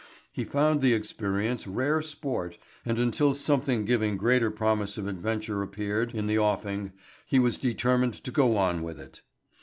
He 0.31 0.45
found 0.45 0.81
the 0.81 0.93
experience 0.93 1.67
rare 1.67 2.01
sport 2.01 2.57
and 2.83 2.97
until 2.97 3.35
something 3.35 3.85
giving 3.85 4.17
greater 4.17 4.49
promise 4.49 4.97
of 4.97 5.05
adventure 5.05 5.61
appeared 5.61 6.15
in 6.15 6.25
the 6.25 6.39
offing 6.39 6.93
he 7.27 7.37
was 7.37 7.59
determined 7.59 8.15
to 8.15 8.31
go 8.31 8.57
on 8.57 8.81
with 8.81 8.99
it. 8.99 9.21